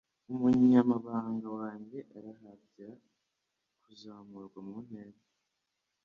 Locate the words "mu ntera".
4.67-5.21